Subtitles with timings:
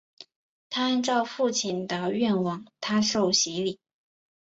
[0.71, 3.79] 按照她父亲的愿望她受洗礼。